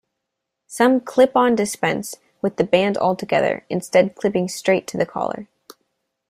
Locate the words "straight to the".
4.47-5.05